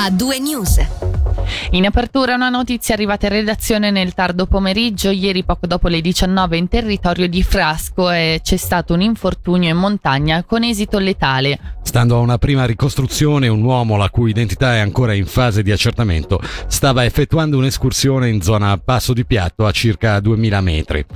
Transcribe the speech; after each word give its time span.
a 0.00 0.10
due 0.10 0.38
news. 0.38 0.78
In 1.70 1.84
apertura 1.84 2.36
una 2.36 2.50
notizia 2.50 2.94
arrivata 2.94 3.26
in 3.26 3.32
redazione 3.32 3.90
nel 3.90 4.14
tardo 4.14 4.46
pomeriggio, 4.46 5.10
ieri 5.10 5.42
poco 5.42 5.66
dopo 5.66 5.88
le 5.88 6.00
19 6.00 6.56
in 6.56 6.68
territorio 6.68 7.28
di 7.28 7.42
Frasco 7.42 8.08
e 8.08 8.38
c'è 8.40 8.56
stato 8.56 8.94
un 8.94 9.00
infortunio 9.00 9.68
in 9.68 9.76
montagna 9.76 10.44
con 10.44 10.62
esito 10.62 11.00
letale. 11.00 11.58
Stando 11.82 12.16
a 12.16 12.20
una 12.20 12.38
prima 12.38 12.64
ricostruzione, 12.64 13.48
un 13.48 13.62
uomo 13.62 13.96
la 13.96 14.08
cui 14.08 14.30
identità 14.30 14.76
è 14.76 14.78
ancora 14.78 15.14
in 15.14 15.26
fase 15.26 15.64
di 15.64 15.72
accertamento 15.72 16.40
stava 16.68 17.04
effettuando 17.04 17.56
un'escursione 17.56 18.28
in 18.28 18.40
zona 18.40 18.78
Passo 18.78 19.12
di 19.12 19.26
Piatto 19.26 19.66
a 19.66 19.72
circa 19.72 20.20
2000 20.20 20.60
metri. 20.60 21.06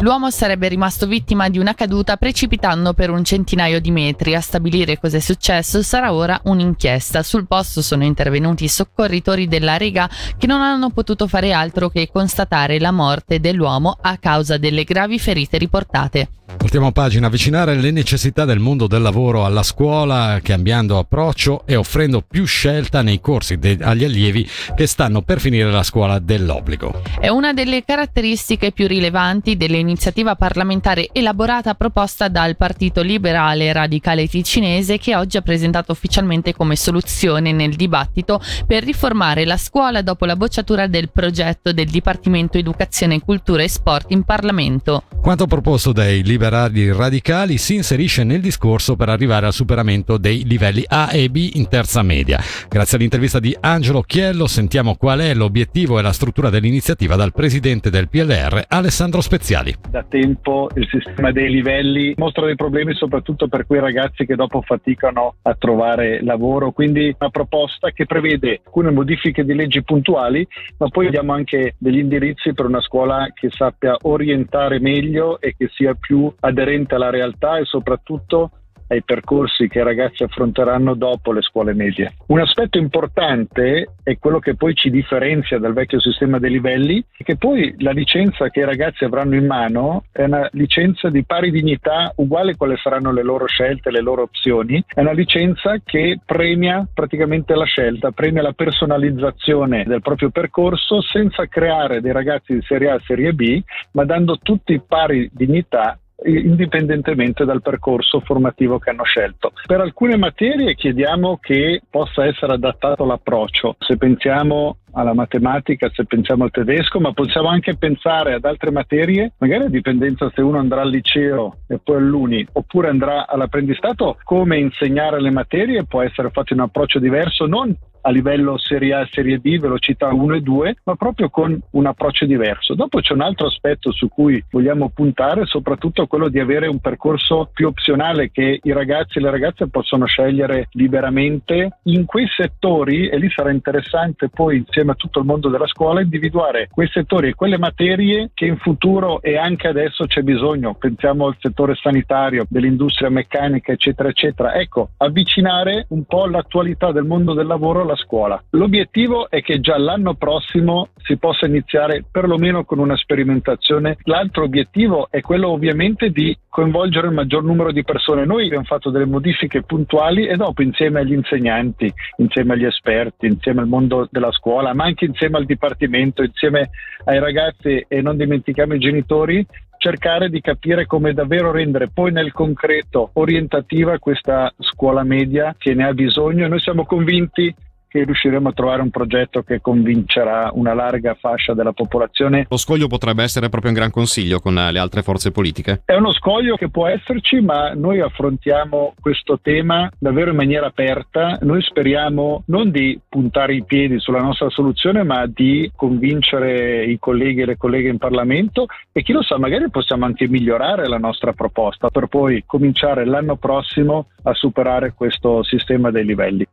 L'uomo 0.00 0.30
sarebbe 0.30 0.68
rimasto 0.68 1.08
vittima 1.08 1.48
di 1.48 1.58
una 1.58 1.74
caduta 1.74 2.16
precipitando 2.16 2.94
per 2.94 3.10
un 3.10 3.24
centinaio 3.24 3.80
di 3.80 3.90
metri. 3.90 4.36
A 4.36 4.40
stabilire 4.40 4.96
cosa 4.96 5.16
è 5.16 5.20
successo 5.20 5.82
sarà 5.82 6.12
ora 6.12 6.40
un'inchiesta. 6.44 7.24
Sul 7.24 7.48
posto 7.48 7.82
sono 7.82 8.04
intervenuti 8.04 8.62
i 8.62 8.68
soccorritori 8.68 9.48
della 9.48 9.76
Rega 9.76 10.08
che 10.38 10.46
non 10.46 10.60
hanno 10.60 10.90
potuto 10.90 11.26
fare 11.26 11.52
altro 11.52 11.88
che 11.88 12.08
constatare 12.12 12.78
la 12.78 12.92
morte 12.92 13.40
dell'uomo 13.40 13.98
a 14.00 14.16
causa 14.18 14.56
delle 14.56 14.84
gravi 14.84 15.18
ferite 15.18 15.58
riportate. 15.58 16.28
Voltiamo 16.56 16.92
pagina, 16.92 17.26
avvicinare 17.26 17.74
le 17.74 17.90
necessità 17.90 18.44
del 18.44 18.58
mondo 18.58 18.86
del 18.86 19.02
lavoro 19.02 19.44
alla 19.44 19.62
scuola, 19.62 20.40
cambiando 20.42 20.98
approccio 20.98 21.62
e 21.66 21.76
offrendo 21.76 22.22
più 22.26 22.46
scelta 22.46 23.02
nei 23.02 23.20
corsi 23.20 23.58
de- 23.58 23.78
agli 23.80 24.02
allievi 24.02 24.48
che 24.74 24.86
stanno 24.86 25.22
per 25.22 25.40
finire 25.40 25.70
la 25.70 25.82
scuola 25.82 26.18
dell'obbligo. 26.18 27.02
È 27.20 27.28
una 27.28 27.52
delle 27.52 27.84
caratteristiche 27.84 28.72
più 28.72 28.86
rilevanti 28.86 29.56
dell'iniziativa 29.88 30.36
parlamentare 30.36 31.08
elaborata 31.12 31.74
proposta 31.74 32.28
dal 32.28 32.56
Partito 32.56 33.00
Liberale 33.00 33.72
Radicale 33.72 34.28
Ticinese 34.28 34.98
che 34.98 35.16
oggi 35.16 35.38
ha 35.38 35.42
presentato 35.42 35.92
ufficialmente 35.92 36.54
come 36.54 36.76
soluzione 36.76 37.52
nel 37.52 37.74
dibattito 37.74 38.40
per 38.66 38.84
riformare 38.84 39.46
la 39.46 39.56
scuola 39.56 40.02
dopo 40.02 40.26
la 40.26 40.36
bocciatura 40.36 40.86
del 40.86 41.10
progetto 41.10 41.72
del 41.72 41.88
Dipartimento 41.88 42.58
Educazione, 42.58 43.20
Cultura 43.20 43.62
e 43.62 43.68
Sport 43.68 44.10
in 44.10 44.24
Parlamento. 44.24 45.04
Quanto 45.22 45.46
proposto 45.46 45.92
dai 45.92 46.22
liberali 46.22 46.92
radicali 46.92 47.56
si 47.56 47.74
inserisce 47.74 48.24
nel 48.24 48.40
discorso 48.40 48.94
per 48.94 49.08
arrivare 49.08 49.46
al 49.46 49.54
superamento 49.54 50.18
dei 50.18 50.44
livelli 50.44 50.84
A 50.86 51.08
e 51.12 51.30
B 51.30 51.50
in 51.54 51.68
terza 51.68 52.02
media. 52.02 52.42
Grazie 52.68 52.98
all'intervista 52.98 53.40
di 53.40 53.56
Angelo 53.58 54.02
Chiello 54.02 54.46
sentiamo 54.46 54.96
qual 54.96 55.20
è 55.20 55.32
l'obiettivo 55.32 55.98
e 55.98 56.02
la 56.02 56.12
struttura 56.12 56.50
dell'iniziativa 56.50 57.16
dal 57.16 57.32
presidente 57.32 57.88
del 57.88 58.08
PLR 58.08 58.64
Alessandro 58.68 59.20
Speziali. 59.22 59.77
Da 59.90 60.04
tempo 60.06 60.68
il 60.74 60.86
sistema 60.86 61.32
dei 61.32 61.50
livelli 61.50 62.12
mostra 62.16 62.44
dei 62.44 62.56
problemi 62.56 62.92
soprattutto 62.94 63.48
per 63.48 63.66
quei 63.66 63.80
ragazzi 63.80 64.26
che 64.26 64.36
dopo 64.36 64.60
faticano 64.60 65.36
a 65.42 65.54
trovare 65.54 66.22
lavoro, 66.22 66.72
quindi 66.72 67.14
una 67.18 67.30
proposta 67.30 67.90
che 67.90 68.04
prevede 68.04 68.60
alcune 68.64 68.90
modifiche 68.90 69.44
di 69.44 69.54
leggi 69.54 69.82
puntuali, 69.82 70.46
ma 70.76 70.88
poi 70.88 71.08
diamo 71.08 71.32
anche 71.32 71.74
degli 71.78 71.98
indirizzi 71.98 72.52
per 72.52 72.66
una 72.66 72.82
scuola 72.82 73.28
che 73.32 73.48
sappia 73.50 73.96
orientare 74.02 74.78
meglio 74.78 75.40
e 75.40 75.54
che 75.56 75.70
sia 75.72 75.94
più 75.94 76.30
aderente 76.40 76.94
alla 76.94 77.10
realtà 77.10 77.56
e 77.56 77.64
soprattutto 77.64 78.50
ai 78.88 79.02
percorsi 79.02 79.68
che 79.68 79.78
i 79.78 79.84
ragazzi 79.84 80.22
affronteranno 80.22 80.94
dopo 80.94 81.32
le 81.32 81.42
scuole 81.42 81.74
medie. 81.74 82.14
Un 82.26 82.40
aspetto 82.40 82.78
importante 82.78 83.94
è 84.02 84.18
quello 84.18 84.38
che 84.38 84.54
poi 84.54 84.74
ci 84.74 84.90
differenzia 84.90 85.58
dal 85.58 85.72
vecchio 85.72 86.00
sistema 86.00 86.38
dei 86.38 86.50
livelli, 86.50 87.04
che 87.16 87.36
poi 87.36 87.74
la 87.78 87.90
licenza 87.90 88.48
che 88.48 88.60
i 88.60 88.64
ragazzi 88.64 89.04
avranno 89.04 89.34
in 89.34 89.46
mano 89.46 90.04
è 90.12 90.24
una 90.24 90.48
licenza 90.52 91.08
di 91.10 91.24
pari 91.24 91.50
dignità, 91.50 92.12
uguale 92.16 92.56
quali 92.56 92.76
saranno 92.76 93.12
le 93.12 93.22
loro 93.22 93.46
scelte, 93.46 93.90
le 93.90 94.00
loro 94.00 94.22
opzioni, 94.22 94.82
è 94.86 95.00
una 95.00 95.12
licenza 95.12 95.76
che 95.84 96.20
premia 96.24 96.86
praticamente 96.92 97.54
la 97.54 97.64
scelta, 97.64 98.10
premia 98.10 98.42
la 98.42 98.52
personalizzazione 98.52 99.84
del 99.84 100.00
proprio 100.00 100.30
percorso 100.30 101.02
senza 101.02 101.46
creare 101.46 102.00
dei 102.00 102.12
ragazzi 102.12 102.54
di 102.54 102.62
serie 102.62 102.90
A 102.90 102.94
e 102.94 103.02
serie 103.06 103.32
B, 103.32 103.62
ma 103.92 104.04
dando 104.04 104.38
tutti 104.38 104.80
pari 104.80 105.30
dignità 105.32 105.98
indipendentemente 106.24 107.44
dal 107.44 107.62
percorso 107.62 108.20
formativo 108.20 108.78
che 108.78 108.90
hanno 108.90 109.04
scelto. 109.04 109.52
Per 109.66 109.80
alcune 109.80 110.16
materie 110.16 110.74
chiediamo 110.74 111.38
che 111.40 111.82
possa 111.88 112.24
essere 112.26 112.54
adattato 112.54 113.04
l'approccio. 113.04 113.76
Se 113.78 113.96
pensiamo 113.96 114.78
alla 114.92 115.14
matematica, 115.14 115.88
se 115.92 116.04
pensiamo 116.06 116.44
al 116.44 116.50
tedesco, 116.50 116.98
ma 116.98 117.12
possiamo 117.12 117.48
anche 117.48 117.76
pensare 117.76 118.34
ad 118.34 118.44
altre 118.44 118.70
materie, 118.70 119.32
magari 119.38 119.64
a 119.64 119.68
dipendenza 119.68 120.30
se 120.34 120.40
uno 120.40 120.58
andrà 120.58 120.80
al 120.80 120.90
liceo 120.90 121.58
e 121.68 121.78
poi 121.78 121.96
all'uni, 121.96 122.46
oppure 122.52 122.88
andrà 122.88 123.28
all'apprendistato, 123.28 124.18
come 124.24 124.58
insegnare 124.58 125.20
le 125.20 125.30
materie 125.30 125.84
può 125.84 126.02
essere 126.02 126.30
fatto 126.30 126.52
in 126.52 126.60
un 126.60 126.66
approccio 126.66 126.98
diverso, 126.98 127.46
non 127.46 127.74
a 128.00 128.10
livello 128.10 128.58
serie 128.58 128.94
A 128.94 129.08
serie 129.10 129.38
B, 129.38 129.58
velocità 129.58 130.12
1 130.12 130.34
e 130.34 130.40
2, 130.40 130.76
ma 130.84 130.94
proprio 130.94 131.28
con 131.30 131.58
un 131.70 131.86
approccio 131.86 132.26
diverso. 132.26 132.74
Dopo 132.74 133.00
c'è 133.00 133.12
un 133.12 133.22
altro 133.22 133.46
aspetto 133.46 133.92
su 133.92 134.08
cui 134.08 134.42
vogliamo 134.50 134.90
puntare, 134.90 135.46
soprattutto 135.46 136.06
quello 136.06 136.28
di 136.28 136.40
avere 136.40 136.66
un 136.66 136.78
percorso 136.78 137.50
più 137.52 137.68
opzionale 137.68 138.30
che 138.30 138.60
i 138.62 138.72
ragazzi 138.72 139.18
e 139.18 139.20
le 139.20 139.30
ragazze 139.30 139.68
possono 139.68 140.06
scegliere 140.06 140.68
liberamente 140.72 141.78
in 141.84 142.04
quei 142.04 142.26
settori 142.28 143.08
e 143.08 143.18
lì 143.18 143.30
sarà 143.30 143.50
interessante 143.50 144.28
poi 144.28 144.58
insieme 144.58 144.92
a 144.92 144.94
tutto 144.94 145.20
il 145.20 145.26
mondo 145.26 145.48
della 145.48 145.66
scuola 145.66 146.00
individuare 146.00 146.68
quei 146.70 146.88
settori 146.88 147.28
e 147.28 147.34
quelle 147.34 147.58
materie 147.58 148.30
che 148.34 148.46
in 148.46 148.56
futuro 148.56 149.20
e 149.22 149.36
anche 149.36 149.68
adesso 149.68 150.06
c'è 150.06 150.22
bisogno. 150.22 150.74
Pensiamo 150.74 151.26
al 151.26 151.36
settore 151.40 151.74
sanitario, 151.74 152.46
dell'industria 152.48 153.10
meccanica, 153.10 153.72
eccetera, 153.72 154.08
eccetera. 154.08 154.54
Ecco, 154.54 154.90
avvicinare 154.98 155.86
un 155.88 156.04
po' 156.04 156.26
l'attualità 156.26 156.92
del 156.92 157.04
mondo 157.04 157.34
del 157.34 157.46
lavoro 157.46 157.84
alla 157.88 157.96
scuola. 157.96 158.42
L'obiettivo 158.50 159.28
è 159.30 159.40
che 159.42 159.60
già 159.60 159.78
l'anno 159.78 160.14
prossimo 160.14 160.90
si 161.02 161.16
possa 161.16 161.46
iniziare 161.46 162.04
perlomeno 162.10 162.64
con 162.64 162.78
una 162.78 162.96
sperimentazione. 162.96 163.96
L'altro 164.04 164.44
obiettivo 164.44 165.08
è 165.10 165.20
quello 165.20 165.48
ovviamente 165.48 166.10
di 166.10 166.36
coinvolgere 166.48 167.08
il 167.08 167.14
maggior 167.14 167.42
numero 167.42 167.72
di 167.72 167.82
persone. 167.82 168.24
Noi 168.24 168.46
abbiamo 168.46 168.64
fatto 168.64 168.90
delle 168.90 169.06
modifiche 169.06 169.62
puntuali 169.62 170.26
e 170.26 170.36
dopo 170.36 170.62
insieme 170.62 171.00
agli 171.00 171.12
insegnanti, 171.12 171.92
insieme 172.18 172.54
agli 172.54 172.64
esperti, 172.64 173.26
insieme 173.26 173.60
al 173.60 173.68
mondo 173.68 174.06
della 174.10 174.32
scuola, 174.32 174.74
ma 174.74 174.84
anche 174.84 175.06
insieme 175.06 175.38
al 175.38 175.46
dipartimento, 175.46 176.22
insieme 176.22 176.70
ai 177.04 177.18
ragazzi 177.18 177.84
e 177.88 178.02
non 178.02 178.16
dimentichiamo 178.16 178.74
i 178.74 178.78
genitori, 178.78 179.46
cercare 179.78 180.28
di 180.28 180.40
capire 180.40 180.86
come 180.86 181.14
davvero 181.14 181.52
rendere 181.52 181.88
poi 181.88 182.10
nel 182.12 182.32
concreto 182.32 183.10
orientativa 183.14 183.98
questa 183.98 184.52
scuola 184.58 185.04
media 185.04 185.54
che 185.56 185.72
ne 185.72 185.86
ha 185.86 185.92
bisogno 185.92 186.48
noi 186.48 186.58
siamo 186.60 186.84
convinti 186.84 187.54
che 187.88 188.04
riusciremo 188.04 188.48
a 188.50 188.52
trovare 188.52 188.82
un 188.82 188.90
progetto 188.90 189.42
che 189.42 189.60
convincerà 189.60 190.50
una 190.52 190.74
larga 190.74 191.14
fascia 191.14 191.54
della 191.54 191.72
popolazione. 191.72 192.46
Lo 192.48 192.56
scoglio 192.56 192.86
potrebbe 192.86 193.22
essere 193.22 193.48
proprio 193.48 193.70
un 193.70 193.78
gran 193.78 193.90
consiglio 193.90 194.40
con 194.40 194.54
le 194.54 194.78
altre 194.78 195.02
forze 195.02 195.30
politiche? 195.30 195.82
È 195.84 195.94
uno 195.94 196.12
scoglio 196.12 196.56
che 196.56 196.68
può 196.68 196.86
esserci, 196.86 197.40
ma 197.40 197.72
noi 197.72 198.00
affrontiamo 198.00 198.94
questo 199.00 199.38
tema 199.40 199.90
davvero 199.98 200.30
in 200.30 200.36
maniera 200.36 200.66
aperta. 200.66 201.38
Noi 201.40 201.62
speriamo 201.62 202.42
non 202.46 202.70
di 202.70 203.00
puntare 203.08 203.54
i 203.54 203.64
piedi 203.64 203.98
sulla 203.98 204.20
nostra 204.20 204.50
soluzione, 204.50 205.02
ma 205.02 205.26
di 205.26 205.70
convincere 205.74 206.84
i 206.84 206.98
colleghi 206.98 207.42
e 207.42 207.46
le 207.46 207.56
colleghe 207.56 207.88
in 207.88 207.98
Parlamento 207.98 208.66
e 208.92 209.02
chi 209.02 209.12
lo 209.12 209.22
sa, 209.22 209.38
magari 209.38 209.70
possiamo 209.70 210.04
anche 210.04 210.28
migliorare 210.28 210.88
la 210.88 210.98
nostra 210.98 211.32
proposta 211.32 211.88
per 211.88 212.06
poi 212.06 212.42
cominciare 212.46 213.04
l'anno 213.04 213.36
prossimo 213.36 214.08
a 214.24 214.34
superare 214.34 214.92
questo 214.94 215.42
sistema 215.42 215.90
dei 215.90 216.04
livelli. 216.04 216.46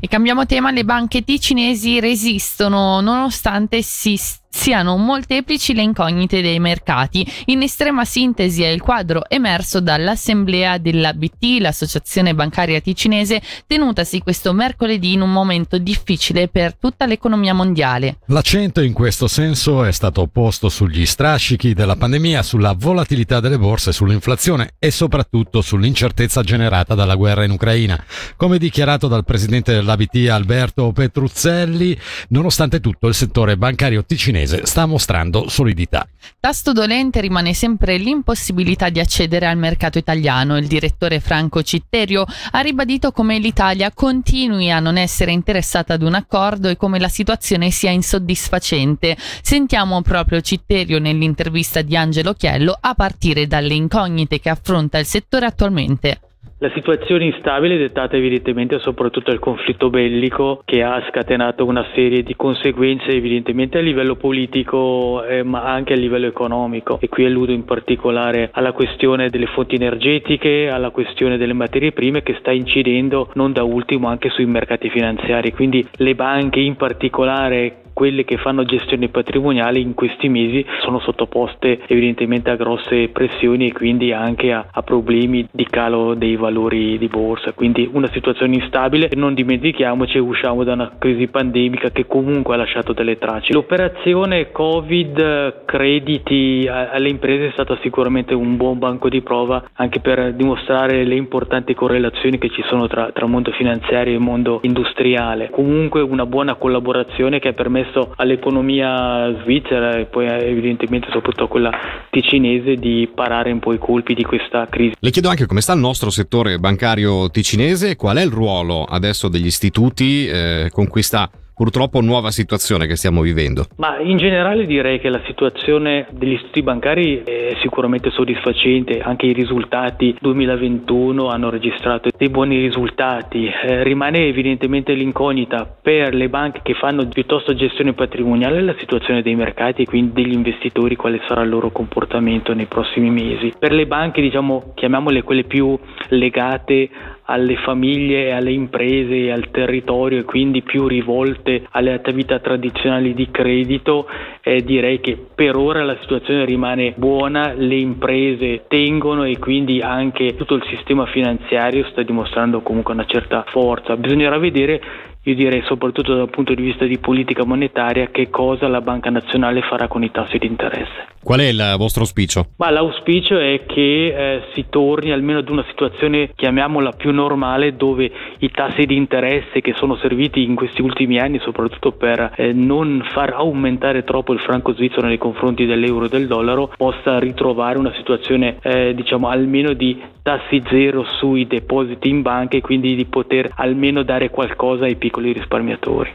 E 0.00 0.08
cambiamo 0.08 0.46
tema, 0.46 0.70
le 0.70 0.84
banche 0.84 1.22
ticinesi 1.22 2.00
resistono 2.00 3.00
nonostante 3.00 3.82
si 3.82 4.16
siano 4.52 4.98
molteplici 4.98 5.72
le 5.72 5.82
incognite 5.82 6.42
dei 6.42 6.60
mercati. 6.60 7.26
In 7.46 7.62
estrema 7.62 8.04
sintesi 8.04 8.62
è 8.62 8.68
il 8.68 8.82
quadro 8.82 9.28
emerso 9.28 9.80
dall'assemblea 9.80 10.76
dell'ABT, 10.76 11.58
l'associazione 11.58 12.34
bancaria 12.34 12.80
ticinese, 12.80 13.40
tenutasi 13.66 14.20
questo 14.20 14.52
mercoledì 14.52 15.14
in 15.14 15.22
un 15.22 15.32
momento 15.32 15.78
difficile 15.78 16.48
per 16.48 16.76
tutta 16.76 17.06
l'economia 17.06 17.54
mondiale. 17.54 18.18
L'accento 18.26 18.82
in 18.82 18.92
questo 18.92 19.26
senso 19.26 19.84
è 19.84 19.90
stato 19.90 20.26
posto 20.26 20.68
sugli 20.68 21.06
strascichi 21.06 21.72
della 21.72 21.96
pandemia, 21.96 22.42
sulla 22.42 22.74
volatilità 22.78 23.40
delle 23.40 23.58
borse, 23.58 23.92
sull'inflazione 23.92 24.74
e 24.78 24.90
soprattutto 24.90 25.62
sull'incertezza 25.62 26.42
generata 26.42 26.94
dalla 26.94 27.14
guerra 27.14 27.44
in 27.44 27.52
Ucraina. 27.52 28.02
Come 28.36 28.58
dichiarato 28.58 29.08
dal 29.08 29.24
presidente 29.24 29.72
dell'ABT 29.72 30.28
Alberto 30.28 30.92
Petruzzelli, 30.92 31.98
nonostante 32.28 32.80
tutto 32.80 33.08
il 33.08 33.14
settore 33.14 33.56
bancario 33.56 34.04
ticinese 34.04 34.41
cinese 34.42 34.66
sta 34.66 34.86
mostrando 34.86 35.48
solidità. 35.48 36.06
Tasto 36.38 36.72
dolente 36.72 37.20
rimane 37.20 37.54
sempre 37.54 37.96
l'impossibilità 37.96 38.88
di 38.88 39.00
accedere 39.00 39.46
al 39.46 39.56
mercato 39.56 39.98
italiano. 39.98 40.56
Il 40.56 40.66
direttore 40.66 41.20
Franco 41.20 41.62
Citterio 41.62 42.24
ha 42.50 42.60
ribadito 42.60 43.12
come 43.12 43.38
l'Italia 43.38 43.92
continui 43.92 44.70
a 44.70 44.80
non 44.80 44.96
essere 44.96 45.32
interessata 45.32 45.94
ad 45.94 46.02
un 46.02 46.14
accordo 46.14 46.68
e 46.68 46.76
come 46.76 46.98
la 46.98 47.08
situazione 47.08 47.70
sia 47.70 47.90
insoddisfacente. 47.90 49.16
Sentiamo 49.42 50.02
proprio 50.02 50.40
Citterio 50.40 50.98
nell'intervista 50.98 51.82
di 51.82 51.96
Angelo 51.96 52.34
Chiello 52.34 52.76
a 52.78 52.94
partire 52.94 53.46
dalle 53.46 53.74
incognite 53.74 54.40
che 54.40 54.50
affronta 54.50 54.98
il 54.98 55.06
settore 55.06 55.46
attualmente. 55.46 56.20
La 56.62 56.70
situazione 56.74 57.24
instabile 57.24 57.74
è 57.74 57.78
dettata 57.78 58.16
evidentemente 58.16 58.78
soprattutto 58.78 59.30
dal 59.30 59.40
conflitto 59.40 59.90
bellico 59.90 60.62
che 60.64 60.84
ha 60.84 61.04
scatenato 61.08 61.64
una 61.64 61.84
serie 61.92 62.22
di 62.22 62.36
conseguenze 62.36 63.08
evidentemente 63.08 63.78
a 63.78 63.80
livello 63.80 64.14
politico 64.14 65.24
eh, 65.24 65.42
ma 65.42 65.64
anche 65.64 65.94
a 65.94 65.96
livello 65.96 66.28
economico. 66.28 67.00
E 67.00 67.08
qui 67.08 67.24
alludo 67.24 67.50
in 67.50 67.64
particolare 67.64 68.50
alla 68.52 68.70
questione 68.70 69.28
delle 69.28 69.46
fonti 69.46 69.74
energetiche, 69.74 70.68
alla 70.68 70.90
questione 70.90 71.36
delle 71.36 71.52
materie 71.52 71.90
prime 71.90 72.22
che 72.22 72.36
sta 72.38 72.52
incidendo 72.52 73.30
non 73.34 73.52
da 73.52 73.64
ultimo 73.64 74.06
anche 74.06 74.28
sui 74.28 74.46
mercati 74.46 74.88
finanziari, 74.88 75.50
quindi 75.50 75.84
le 75.96 76.14
banche 76.14 76.60
in 76.60 76.76
particolare 76.76 77.78
quelle 77.92 78.24
che 78.24 78.38
fanno 78.38 78.64
gestione 78.64 79.08
patrimoniale 79.08 79.78
in 79.78 79.92
questi 79.92 80.30
mesi 80.30 80.64
sono 80.80 80.98
sottoposte 81.00 81.80
evidentemente 81.88 82.48
a 82.48 82.56
grosse 82.56 83.08
pressioni 83.08 83.66
e 83.66 83.72
quindi 83.72 84.12
anche 84.12 84.50
a, 84.50 84.66
a 84.70 84.82
problemi 84.82 85.46
di 85.50 85.66
calo 85.68 86.14
dei 86.14 86.36
valori 86.36 86.50
di 86.52 87.08
borsa, 87.08 87.52
quindi 87.52 87.88
una 87.92 88.10
situazione 88.12 88.56
instabile. 88.56 89.10
Non 89.14 89.34
dimentichiamoci, 89.34 90.18
usciamo 90.18 90.64
da 90.64 90.72
una 90.72 90.92
crisi 90.98 91.26
pandemica 91.28 91.90
che 91.90 92.06
comunque 92.06 92.54
ha 92.54 92.58
lasciato 92.58 92.92
delle 92.92 93.18
tracce. 93.18 93.52
L'operazione 93.52 94.50
Covid 94.52 95.64
crediti 95.64 96.68
alle 96.68 97.08
imprese 97.08 97.48
è 97.48 97.52
stata 97.52 97.78
sicuramente 97.82 98.34
un 98.34 98.56
buon 98.56 98.78
banco 98.78 99.08
di 99.08 99.22
prova 99.22 99.62
anche 99.74 100.00
per 100.00 100.34
dimostrare 100.34 101.04
le 101.04 101.14
importanti 101.14 101.74
correlazioni 101.74 102.38
che 102.38 102.50
ci 102.50 102.62
sono 102.68 102.86
tra, 102.86 103.10
tra 103.12 103.26
mondo 103.26 103.50
finanziario 103.52 104.14
e 104.14 104.18
mondo 104.18 104.60
industriale. 104.62 105.50
Comunque 105.50 106.00
una 106.00 106.26
buona 106.26 106.54
collaborazione 106.54 107.38
che 107.38 107.48
ha 107.48 107.52
permesso 107.52 108.12
all'economia 108.16 109.32
svizzera 109.42 109.96
e 109.96 110.04
poi 110.04 110.26
evidentemente 110.26 111.08
soprattutto 111.10 111.44
a 111.44 111.48
quella 111.48 111.70
ticinese 112.10 112.74
di 112.74 113.10
parare 113.14 113.52
un 113.52 113.58
po' 113.58 113.72
i 113.72 113.78
colpi 113.78 114.14
di 114.14 114.22
questa 114.22 114.66
crisi. 114.68 114.94
Le 114.98 115.10
chiedo 115.10 115.28
anche 115.28 115.46
come 115.46 115.60
sta 115.60 115.72
il 115.72 115.80
nostro 115.80 116.10
settore 116.10 116.41
bancario 116.58 117.30
ticinese 117.30 117.96
qual 117.96 118.16
è 118.16 118.22
il 118.22 118.30
ruolo 118.30 118.84
adesso 118.84 119.28
degli 119.28 119.46
istituti 119.46 120.26
eh, 120.26 120.68
con 120.72 120.88
questa 120.88 121.30
purtroppo 121.62 122.00
nuova 122.00 122.32
situazione 122.32 122.88
che 122.88 122.96
stiamo 122.96 123.20
vivendo? 123.20 123.66
Ma 123.76 124.00
in 124.00 124.16
generale 124.16 124.66
direi 124.66 124.98
che 124.98 125.08
la 125.08 125.20
situazione 125.26 126.08
degli 126.10 126.32
istituti 126.32 126.60
bancari 126.60 127.22
è 127.22 127.56
sicuramente 127.60 128.10
soddisfacente, 128.10 128.98
anche 128.98 129.26
i 129.26 129.32
risultati 129.32 130.16
2021 130.20 131.28
hanno 131.28 131.50
registrato 131.50 132.10
dei 132.18 132.30
buoni 132.30 132.58
risultati, 132.58 133.46
eh, 133.46 133.84
rimane 133.84 134.26
evidentemente 134.26 134.92
l'incognita 134.94 135.72
per 135.80 136.16
le 136.16 136.28
banche 136.28 136.62
che 136.64 136.74
fanno 136.74 137.06
piuttosto 137.06 137.54
gestione 137.54 137.92
patrimoniale 137.92 138.60
la 138.60 138.74
situazione 138.76 139.22
dei 139.22 139.36
mercati 139.36 139.82
e 139.82 139.84
quindi 139.84 140.20
degli 140.20 140.34
investitori 140.34 140.96
quale 140.96 141.20
sarà 141.28 141.42
il 141.42 141.48
loro 141.48 141.70
comportamento 141.70 142.54
nei 142.54 142.66
prossimi 142.66 143.08
mesi. 143.08 143.52
Per 143.56 143.70
le 143.70 143.86
banche 143.86 144.20
diciamo 144.20 144.72
chiamiamole 144.74 145.22
quelle 145.22 145.44
più 145.44 145.78
legate 146.08 146.90
alle 147.24 147.56
famiglie 147.56 148.32
alle 148.32 148.52
imprese 148.52 149.14
e 149.14 149.30
al 149.30 149.50
territorio 149.50 150.18
e 150.18 150.24
quindi 150.24 150.62
più 150.62 150.86
rivolte 150.86 151.66
alle 151.70 151.92
attività 151.92 152.38
tradizionali 152.40 153.14
di 153.14 153.30
credito, 153.30 154.06
eh, 154.42 154.62
direi 154.62 155.00
che 155.00 155.16
per 155.34 155.56
ora 155.56 155.84
la 155.84 155.96
situazione 156.00 156.44
rimane 156.44 156.94
buona, 156.96 157.52
le 157.52 157.76
imprese 157.76 158.64
tengono 158.68 159.24
e 159.24 159.38
quindi 159.38 159.80
anche 159.80 160.34
tutto 160.34 160.54
il 160.54 160.64
sistema 160.68 161.06
finanziario 161.06 161.84
sta 161.90 162.02
dimostrando 162.02 162.60
comunque 162.60 162.94
una 162.94 163.06
certa 163.06 163.44
forza. 163.48 163.96
Bisognerà 163.96 164.38
vedere 164.38 164.80
io 165.24 165.34
direi 165.34 165.62
soprattutto 165.66 166.14
dal 166.14 166.30
punto 166.30 166.52
di 166.52 166.62
vista 166.62 166.84
di 166.84 166.98
politica 166.98 167.44
monetaria 167.44 168.08
che 168.10 168.28
cosa 168.28 168.66
la 168.66 168.80
Banca 168.80 169.10
Nazionale 169.10 169.62
farà 169.62 169.86
con 169.86 170.02
i 170.02 170.10
tassi 170.10 170.38
di 170.38 170.46
interesse. 170.46 171.10
Qual 171.22 171.38
è 171.38 171.44
il 171.44 171.74
vostro 171.76 172.02
auspicio? 172.02 172.48
Ma 172.56 172.70
l'auspicio 172.70 173.38
è 173.38 173.62
che 173.64 174.06
eh, 174.06 174.42
si 174.54 174.66
torni 174.68 175.12
almeno 175.12 175.38
ad 175.38 175.48
una 175.48 175.64
situazione, 175.68 176.32
chiamiamola 176.34 176.90
più 176.92 177.12
normale, 177.12 177.76
dove 177.76 178.10
i 178.38 178.50
tassi 178.50 178.86
di 178.86 178.96
interesse 178.96 179.60
che 179.60 179.74
sono 179.76 179.94
serviti 179.96 180.42
in 180.42 180.56
questi 180.56 180.82
ultimi 180.82 181.20
anni, 181.20 181.38
soprattutto 181.38 181.92
per 181.92 182.32
eh, 182.34 182.52
non 182.52 183.06
far 183.12 183.34
aumentare 183.34 184.02
troppo 184.02 184.32
il 184.32 184.40
franco 184.40 184.74
svizzero 184.74 185.06
nei 185.06 185.18
confronti 185.18 185.64
dell'euro 185.64 186.06
e 186.06 186.08
del 186.08 186.26
dollaro, 186.26 186.72
possa 186.76 187.20
ritrovare 187.20 187.78
una 187.78 187.92
situazione, 187.94 188.56
eh, 188.60 188.92
diciamo, 188.92 189.28
almeno 189.28 189.74
di 189.74 190.02
tassi 190.22 190.62
zero 190.68 191.04
sui 191.04 191.46
depositi 191.46 192.08
in 192.08 192.22
banca 192.22 192.56
e 192.56 192.60
quindi 192.60 192.94
di 192.94 193.04
poter 193.06 193.50
almeno 193.56 194.02
dare 194.02 194.30
qualcosa 194.30 194.84
ai 194.84 194.96
piccoli 194.96 195.10
risparmiatori. 195.20 196.14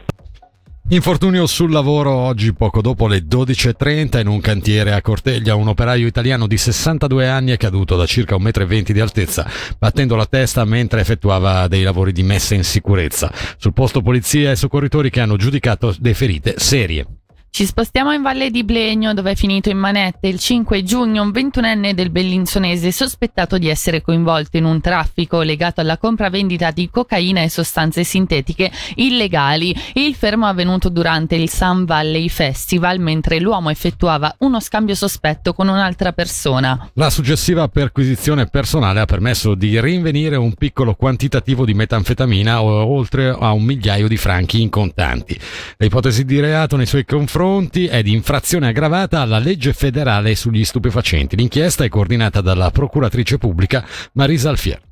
Infortunio 0.90 1.46
sul 1.46 1.70
lavoro 1.70 2.12
oggi 2.12 2.54
poco 2.54 2.80
dopo 2.80 3.08
le 3.08 3.18
12.30 3.18 4.20
in 4.20 4.26
un 4.26 4.40
cantiere 4.40 4.94
a 4.94 5.02
Corteglia 5.02 5.54
un 5.54 5.68
operaio 5.68 6.06
italiano 6.06 6.46
di 6.46 6.56
62 6.56 7.28
anni 7.28 7.50
è 7.50 7.58
caduto 7.58 7.94
da 7.94 8.06
circa 8.06 8.36
1,20 8.36 8.90
m 8.90 8.92
di 8.94 9.00
altezza 9.00 9.46
battendo 9.78 10.16
la 10.16 10.24
testa 10.24 10.64
mentre 10.64 11.00
effettuava 11.00 11.68
dei 11.68 11.82
lavori 11.82 12.12
di 12.12 12.22
messa 12.22 12.54
in 12.54 12.64
sicurezza. 12.64 13.30
Sul 13.58 13.74
posto 13.74 14.00
polizia 14.00 14.50
e 14.50 14.56
soccorritori 14.56 15.10
che 15.10 15.20
hanno 15.20 15.36
giudicato 15.36 15.94
le 16.00 16.14
ferite 16.14 16.54
serie. 16.56 17.17
Ci 17.50 17.66
spostiamo 17.66 18.12
in 18.12 18.22
Valle 18.22 18.50
di 18.50 18.62
Blegno 18.62 19.14
dove 19.14 19.32
è 19.32 19.34
finito 19.34 19.68
in 19.68 19.78
manette 19.78 20.28
il 20.28 20.38
5 20.38 20.84
giugno 20.84 21.22
un 21.22 21.32
ventunenne 21.32 21.92
del 21.92 22.10
Bellinzonese 22.10 22.92
sospettato 22.92 23.58
di 23.58 23.68
essere 23.68 24.00
coinvolto 24.00 24.58
in 24.58 24.64
un 24.64 24.80
traffico 24.80 25.40
legato 25.40 25.80
alla 25.80 25.98
compravendita 25.98 26.70
di 26.70 26.88
cocaina 26.88 27.42
e 27.42 27.48
sostanze 27.48 28.04
sintetiche 28.04 28.70
illegali. 28.94 29.74
Il 29.94 30.14
fermo 30.14 30.46
è 30.46 30.50
avvenuto 30.50 30.88
durante 30.88 31.34
il 31.34 31.50
Sun 31.50 31.84
Valley 31.84 32.28
Festival 32.28 33.00
mentre 33.00 33.40
l'uomo 33.40 33.70
effettuava 33.70 34.32
uno 34.38 34.60
scambio 34.60 34.94
sospetto 34.94 35.52
con 35.52 35.66
un'altra 35.66 36.12
persona. 36.12 36.90
La 36.94 37.10
successiva 37.10 37.66
perquisizione 37.66 38.46
personale 38.46 39.00
ha 39.00 39.04
permesso 39.04 39.56
di 39.56 39.80
rinvenire 39.80 40.36
un 40.36 40.54
piccolo 40.54 40.94
quantitativo 40.94 41.64
di 41.64 41.74
metanfetamina 41.74 42.62
oltre 42.62 43.30
a 43.30 43.50
un 43.50 43.64
migliaio 43.64 44.06
di 44.06 44.16
franchi 44.16 44.62
in 44.62 44.68
contanti. 44.68 45.36
L'ipotesi 45.78 46.24
di 46.24 46.38
reato 46.38 46.76
nei 46.76 46.86
suoi 46.86 47.04
confronti 47.04 47.46
confronti 47.48 47.86
è 47.86 48.02
di 48.02 48.12
infrazione 48.12 48.68
aggravata 48.68 49.20
alla 49.20 49.38
legge 49.38 49.72
federale 49.72 50.34
sugli 50.34 50.64
stupefacenti. 50.64 51.34
L'inchiesta 51.34 51.82
è 51.82 51.88
coordinata 51.88 52.42
dalla 52.42 52.70
procuratrice 52.70 53.38
pubblica 53.38 53.86
Marisa 54.12 54.50
Alfier. 54.50 54.87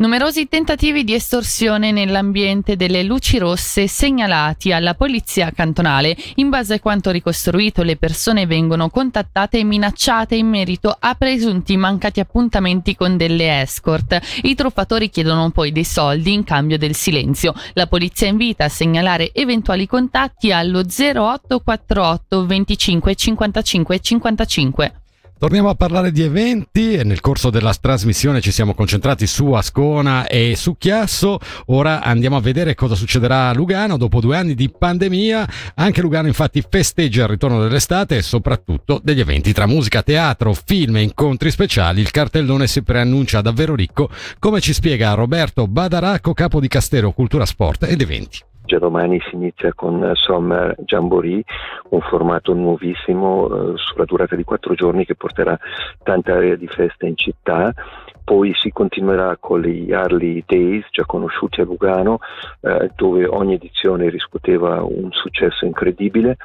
Numerosi 0.00 0.48
tentativi 0.48 1.04
di 1.04 1.12
estorsione 1.12 1.92
nell'ambiente 1.92 2.74
delle 2.74 3.02
luci 3.02 3.36
rosse 3.36 3.86
segnalati 3.86 4.72
alla 4.72 4.94
polizia 4.94 5.50
cantonale. 5.50 6.16
In 6.36 6.48
base 6.48 6.72
a 6.72 6.80
quanto 6.80 7.10
ricostruito, 7.10 7.82
le 7.82 7.98
persone 7.98 8.46
vengono 8.46 8.88
contattate 8.88 9.58
e 9.58 9.64
minacciate 9.64 10.36
in 10.36 10.48
merito 10.48 10.96
a 10.98 11.14
presunti 11.16 11.76
mancati 11.76 12.18
appuntamenti 12.18 12.96
con 12.96 13.18
delle 13.18 13.60
escort. 13.60 14.18
I 14.44 14.54
truffatori 14.54 15.10
chiedono 15.10 15.50
poi 15.50 15.70
dei 15.70 15.84
soldi 15.84 16.32
in 16.32 16.44
cambio 16.44 16.78
del 16.78 16.94
silenzio. 16.94 17.52
La 17.74 17.86
polizia 17.86 18.26
invita 18.26 18.64
a 18.64 18.68
segnalare 18.70 19.34
eventuali 19.34 19.86
contatti 19.86 20.50
allo 20.50 20.80
0848 20.80 22.46
25 22.46 23.14
55 23.14 24.00
55. 24.00 25.00
Torniamo 25.40 25.70
a 25.70 25.74
parlare 25.74 26.12
di 26.12 26.20
eventi 26.20 26.92
e 26.92 27.02
nel 27.02 27.22
corso 27.22 27.48
della 27.48 27.72
trasmissione 27.72 28.42
ci 28.42 28.52
siamo 28.52 28.74
concentrati 28.74 29.26
su 29.26 29.50
Ascona 29.52 30.26
e 30.26 30.52
su 30.54 30.76
Chiasso. 30.76 31.38
Ora 31.68 32.02
andiamo 32.02 32.36
a 32.36 32.42
vedere 32.42 32.74
cosa 32.74 32.94
succederà 32.94 33.48
a 33.48 33.54
Lugano 33.54 33.96
dopo 33.96 34.20
due 34.20 34.36
anni 34.36 34.54
di 34.54 34.68
pandemia. 34.68 35.48
Anche 35.76 36.02
Lugano 36.02 36.26
infatti 36.26 36.62
festeggia 36.68 37.22
il 37.22 37.30
ritorno 37.30 37.62
dell'estate 37.62 38.18
e 38.18 38.22
soprattutto 38.22 39.00
degli 39.02 39.20
eventi 39.20 39.54
tra 39.54 39.64
musica, 39.64 40.02
teatro, 40.02 40.52
film 40.52 40.96
e 40.96 41.02
incontri 41.04 41.50
speciali. 41.50 42.02
Il 42.02 42.10
cartellone 42.10 42.66
si 42.66 42.82
preannuncia 42.82 43.40
davvero 43.40 43.74
ricco, 43.74 44.10
come 44.38 44.60
ci 44.60 44.74
spiega 44.74 45.14
Roberto 45.14 45.66
Badaracco, 45.66 46.34
capo 46.34 46.60
di 46.60 46.68
Castero 46.68 47.12
Cultura 47.12 47.46
Sport 47.46 47.84
ed 47.84 48.02
Eventi. 48.02 48.40
Già 48.70 48.78
domani 48.78 49.18
si 49.28 49.34
inizia 49.34 49.72
con 49.74 50.12
Summer 50.14 50.76
Jamboree, 50.84 51.42
un 51.88 52.00
formato 52.02 52.54
nuovissimo 52.54 53.48
eh, 53.48 53.72
sulla 53.74 54.04
durata 54.04 54.36
di 54.36 54.44
quattro 54.44 54.74
giorni 54.74 55.04
che 55.04 55.16
porterà 55.16 55.58
tanta 56.04 56.34
area 56.34 56.54
di 56.54 56.68
festa 56.68 57.04
in 57.04 57.16
città. 57.16 57.74
Poi 58.30 58.54
si 58.54 58.70
continuerà 58.70 59.36
con 59.40 59.60
gli 59.60 59.92
Harley 59.92 60.44
Days, 60.46 60.86
già 60.92 61.04
conosciuti 61.04 61.62
a 61.62 61.64
Lugano, 61.64 62.20
eh, 62.60 62.92
dove 62.94 63.26
ogni 63.26 63.54
edizione 63.54 64.08
riscuoteva 64.08 64.84
un 64.84 65.10
successo 65.10 65.64
incredibile 65.64 66.36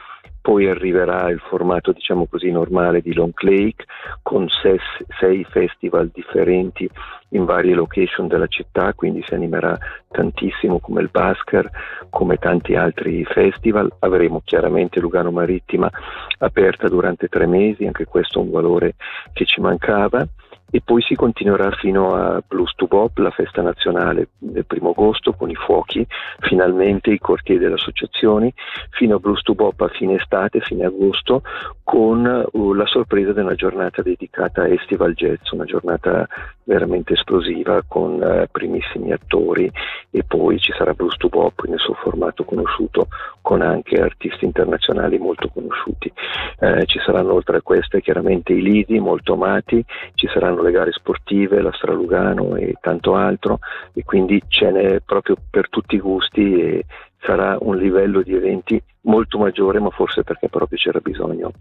poi 0.45 0.69
arriverà 0.69 1.31
il 1.31 1.39
formato 1.39 1.91
diciamo 1.91 2.27
così 2.27 2.51
normale 2.51 3.01
di 3.01 3.15
Long 3.15 3.33
Lake 3.41 3.85
con 4.21 4.47
ses, 4.47 4.79
sei 5.19 5.43
festival 5.43 6.11
differenti 6.13 6.87
in 7.29 7.45
varie 7.45 7.73
location 7.73 8.27
della 8.27 8.45
città, 8.45 8.93
quindi 8.93 9.23
si 9.25 9.33
animerà 9.33 9.75
tantissimo 10.07 10.77
come 10.77 11.01
il 11.01 11.09
Basker, 11.11 11.67
come 12.11 12.37
tanti 12.37 12.75
altri 12.75 13.25
festival. 13.25 13.91
Avremo 13.97 14.43
chiaramente 14.45 14.99
Lugano 14.99 15.31
Marittima 15.31 15.89
aperta 16.37 16.87
durante 16.89 17.27
tre 17.27 17.47
mesi, 17.47 17.83
anche 17.83 18.05
questo 18.05 18.37
è 18.37 18.43
un 18.43 18.51
valore 18.51 18.93
che 19.33 19.45
ci 19.45 19.59
mancava 19.61 20.27
e 20.71 20.81
poi 20.83 21.01
si 21.01 21.15
continuerà 21.15 21.71
fino 21.71 22.15
a 22.15 22.41
Blues 22.45 22.73
to 22.75 22.87
Bob, 22.87 23.17
la 23.17 23.31
festa 23.31 23.61
nazionale 23.61 24.29
del 24.37 24.65
primo 24.65 24.89
agosto 24.89 25.33
con 25.33 25.49
i 25.49 25.55
fuochi, 25.55 26.05
finalmente 26.39 27.11
i 27.11 27.19
cortieri 27.19 27.61
delle 27.61 27.75
associazioni, 27.75 28.53
fino 28.89 29.15
a 29.15 29.19
Blues 29.19 29.41
to 29.41 29.53
Bob 29.53 29.79
a 29.81 29.87
fine 29.89 30.15
estate, 30.15 30.59
fine 30.61 30.85
agosto, 30.85 31.43
con 31.83 32.47
uh, 32.51 32.73
la 32.73 32.85
sorpresa 32.87 33.31
di 33.31 33.39
una 33.39 33.55
giornata 33.55 34.01
dedicata 34.01 34.63
a 34.63 34.67
Estival 34.67 35.13
Jazz, 35.13 35.49
una 35.51 35.65
giornata 35.65 36.27
veramente 36.65 37.13
esplosiva 37.13 37.83
con 37.87 38.21
eh, 38.21 38.47
primissimi 38.51 39.11
attori 39.11 39.71
e 40.09 40.23
poi 40.23 40.59
ci 40.59 40.73
sarà 40.77 40.93
Bruce 40.93 41.17
Dubop 41.17 41.63
nel 41.65 41.79
suo 41.79 41.93
formato 41.93 42.43
conosciuto 42.43 43.07
con 43.41 43.61
anche 43.61 44.01
artisti 44.01 44.45
internazionali 44.45 45.17
molto 45.17 45.49
conosciuti. 45.49 46.11
Eh, 46.59 46.85
ci 46.85 46.99
saranno 47.05 47.33
oltre 47.33 47.57
a 47.57 47.61
queste 47.61 48.01
chiaramente 48.01 48.53
i 48.53 48.61
lidi 48.61 48.99
molto 48.99 49.33
amati, 49.33 49.83
ci 50.15 50.27
saranno 50.27 50.61
le 50.61 50.71
gare 50.71 50.91
sportive, 50.91 51.61
la 51.61 51.71
Stralugano 51.73 52.55
e 52.55 52.73
tanto 52.81 53.15
altro 53.15 53.59
e 53.93 54.03
quindi 54.03 54.41
ce 54.47 54.71
n'è 54.71 54.99
proprio 55.01 55.37
per 55.49 55.69
tutti 55.69 55.95
i 55.95 55.99
gusti 55.99 56.59
e 56.59 56.85
sarà 57.19 57.57
un 57.59 57.77
livello 57.77 58.21
di 58.21 58.33
eventi 58.33 58.81
molto 59.01 59.37
maggiore 59.37 59.79
ma 59.79 59.89
forse 59.91 60.23
perché 60.23 60.49
proprio 60.49 60.77
c'era 60.77 60.99
bisogno 60.99 61.51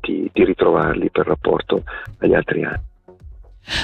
di, 0.00 0.28
di 0.32 0.44
ritrovarli 0.44 1.10
per 1.10 1.26
rapporto 1.26 1.84
agli 2.18 2.34
altri 2.34 2.64
anni. 2.64 2.89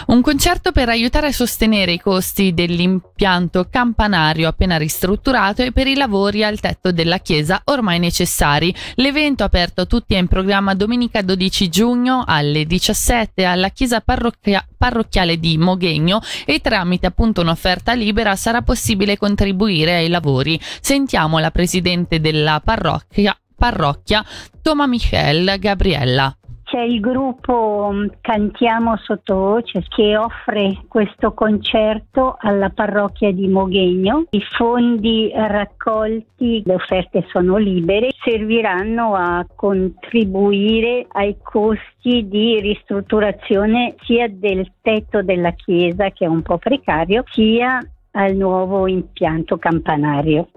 Un 0.06 0.21
concerto 0.21 0.73
per 0.73 0.88
aiutare 0.88 1.28
a 1.28 1.33
sostenere 1.33 1.92
i 1.92 2.00
costi 2.00 2.54
dell'impianto 2.54 3.68
campanario 3.71 4.49
appena 4.49 4.76
ristrutturato 4.76 5.62
e 5.62 5.73
per 5.73 5.87
i 5.87 5.95
lavori 5.95 6.42
al 6.42 6.61
tetto 6.61 6.92
della 6.92 7.18
chiesa 7.18 7.61
ormai 7.64 7.99
necessari. 7.99 8.75
L'evento 8.95 9.45
aperto 9.45 9.83
a 9.83 9.87
tutti 9.87 10.14
è 10.14 10.18
in 10.18 10.28
programma 10.28 10.75
domenica 10.75 11.23
12 11.23 11.68
giugno 11.68 12.25
alle 12.26 12.64
17 12.64 13.45
alla 13.45 13.68
chiesa 13.71 14.00
parrocchia- 14.00 14.66
parrocchiale 14.76 15.38
di 15.38 15.56
Moghegno 15.59 16.21
e 16.45 16.61
tramite 16.61 17.06
appunto 17.06 17.42
un'offerta 17.42 17.92
libera 17.92 18.35
sarà 18.35 18.62
possibile 18.62 19.16
contribuire 19.16 19.97
ai 19.97 20.09
lavori. 20.09 20.59
Sentiamo 20.80 21.38
la 21.38 21.50
presidente 21.50 22.21
della 22.21 22.61
parrocchia, 22.64 23.38
parrocchia 23.54 24.25
Toma 24.62 24.87
Michel 24.87 25.59
Gabriella. 25.59 26.37
C'è 26.76 26.83
il 26.83 27.00
gruppo 27.00 27.88
mm, 27.90 28.06
Cantiamo 28.21 28.99
Sottovoce 28.99 29.83
che 29.88 30.14
offre 30.14 30.83
questo 30.88 31.33
concerto 31.33 32.37
alla 32.38 32.68
parrocchia 32.68 33.33
di 33.33 33.49
Moghegno. 33.49 34.26
I 34.28 34.42
fondi 34.42 35.33
raccolti, 35.35 36.61
le 36.66 36.75
offerte 36.75 37.25
sono 37.30 37.56
libere, 37.56 38.11
serviranno 38.23 39.14
a 39.14 39.47
contribuire 39.54 41.06
ai 41.12 41.38
costi 41.42 42.28
di 42.28 42.61
ristrutturazione 42.61 43.95
sia 44.02 44.28
del 44.28 44.71
tetto 44.83 45.23
della 45.23 45.52
chiesa 45.52 46.11
che 46.11 46.26
è 46.26 46.28
un 46.28 46.42
po' 46.42 46.59
precario, 46.59 47.25
sia 47.30 47.80
al 48.11 48.35
nuovo 48.35 48.87
impianto 48.87 49.56
campanario. 49.56 50.50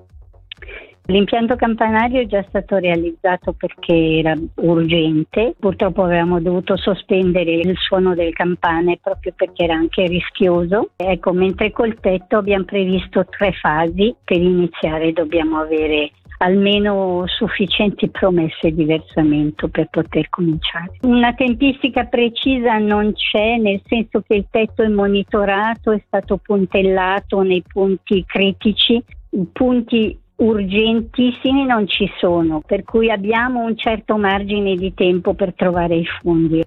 L'impianto 1.10 1.56
campanario 1.56 2.22
è 2.22 2.28
già 2.28 2.46
stato 2.50 2.78
realizzato 2.78 3.54
perché 3.54 4.20
era 4.20 4.36
urgente, 4.58 5.56
purtroppo 5.58 6.04
avevamo 6.04 6.40
dovuto 6.40 6.78
sospendere 6.78 7.52
il 7.52 7.76
suono 7.78 8.14
delle 8.14 8.32
campane 8.32 9.00
proprio 9.02 9.34
perché 9.36 9.64
era 9.64 9.74
anche 9.74 10.06
rischioso. 10.06 10.92
Ecco, 10.98 11.34
mentre 11.34 11.72
col 11.72 12.00
tetto 12.00 12.38
abbiamo 12.38 12.66
previsto 12.66 13.26
tre 13.26 13.54
fasi, 13.54 14.14
per 14.24 14.38
iniziare 14.38 15.12
dobbiamo 15.12 15.58
avere 15.58 16.12
almeno 16.42 17.24
sufficienti 17.26 18.08
promesse 18.10 18.70
di 18.72 18.86
versamento 18.86 19.68
per 19.68 19.88
poter 19.90 20.30
cominciare. 20.30 20.92
Una 21.02 21.34
tempistica 21.34 22.04
precisa 22.04 22.78
non 22.78 23.14
c'è, 23.14 23.58
nel 23.58 23.82
senso 23.88 24.22
che 24.28 24.36
il 24.36 24.46
tetto 24.52 24.84
è 24.84 24.88
monitorato, 24.88 25.92
è 25.92 26.02
stato 26.06 26.38
puntellato 26.38 27.42
nei 27.42 27.64
punti 27.68 28.24
critici, 28.28 29.04
punti 29.52 30.16
urgentissimi 30.40 31.66
non 31.66 31.88
ci 31.88 32.10
sono, 32.20 32.62
per 32.66 32.84
cui 32.84 33.10
abbiamo 33.10 33.64
un 33.64 33.76
certo 33.78 34.18
margine 34.18 34.76
di 34.76 34.94
tempo 34.94 35.34
per 35.34 35.54
trovare 35.54 35.96
i 35.96 36.06
fondi. 36.06 36.64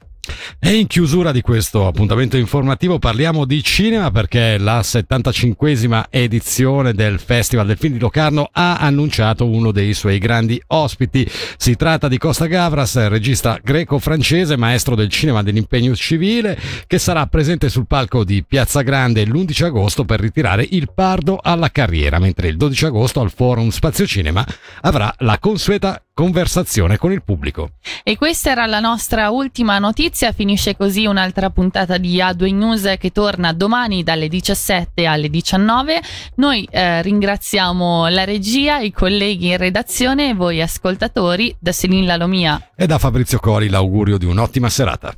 E 0.58 0.74
in 0.74 0.86
chiusura 0.86 1.32
di 1.32 1.40
questo 1.40 1.86
appuntamento 1.86 2.36
informativo 2.36 2.98
parliamo 2.98 3.44
di 3.44 3.62
cinema 3.62 4.10
perché 4.10 4.58
la 4.58 4.80
75esima 4.80 6.04
edizione 6.10 6.92
del 6.92 7.18
Festival 7.18 7.66
del 7.66 7.76
Film 7.76 7.94
di 7.94 7.98
Locarno 7.98 8.48
ha 8.52 8.76
annunciato 8.76 9.46
uno 9.46 9.72
dei 9.72 9.94
suoi 9.94 10.18
grandi 10.18 10.62
ospiti. 10.68 11.28
Si 11.56 11.74
tratta 11.76 12.08
di 12.08 12.18
Costa 12.18 12.46
Gavras, 12.46 13.08
regista 13.08 13.58
greco-francese, 13.62 14.56
maestro 14.56 14.94
del 14.94 15.08
cinema 15.08 15.42
dell'impegno 15.42 15.94
civile, 15.94 16.58
che 16.86 16.98
sarà 16.98 17.26
presente 17.26 17.68
sul 17.68 17.86
palco 17.86 18.24
di 18.24 18.44
Piazza 18.44 18.82
Grande 18.82 19.24
l'11 19.24 19.64
agosto 19.64 20.04
per 20.04 20.20
ritirare 20.20 20.66
il 20.70 20.90
pardo 20.94 21.38
alla 21.42 21.70
carriera, 21.70 22.18
mentre 22.18 22.48
il 22.48 22.56
12 22.56 22.84
agosto 22.86 23.20
al 23.20 23.32
Forum 23.32 23.70
Spazio 23.70 24.06
Cinema 24.06 24.46
avrà 24.82 25.12
la 25.18 25.38
consueta 25.38 26.02
conversazione 26.14 26.98
con 26.98 27.12
il 27.12 27.22
pubblico. 27.22 27.70
E 28.02 28.16
questa 28.16 28.50
era 28.50 28.66
la 28.66 28.80
nostra 28.80 29.30
ultima 29.30 29.78
notizia, 29.78 30.32
finisce 30.32 30.76
così 30.76 31.06
un'altra 31.06 31.50
puntata 31.50 31.96
di 31.98 32.16
A2 32.18 32.54
News 32.54 32.94
che 32.98 33.10
torna 33.10 33.52
domani 33.52 34.02
dalle 34.02 34.28
17 34.28 35.06
alle 35.06 35.28
19. 35.28 36.00
Noi 36.36 36.68
eh, 36.70 37.02
ringraziamo 37.02 38.08
la 38.08 38.24
regia, 38.24 38.78
i 38.78 38.92
colleghi 38.92 39.48
in 39.48 39.56
redazione 39.56 40.30
e 40.30 40.34
voi 40.34 40.60
ascoltatori, 40.60 41.54
da 41.58 41.72
Selin 41.72 42.06
Lalomia 42.06 42.70
e 42.74 42.86
da 42.86 42.98
Fabrizio 42.98 43.38
Cori 43.38 43.68
l'augurio 43.68 44.18
di 44.18 44.26
un'ottima 44.26 44.68
serata. 44.68 45.14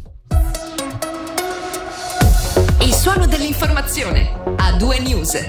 Il 2.81 2.93
suono 2.93 3.27
dell'informazione. 3.27 4.43
A2 4.57 5.03
News. 5.03 5.49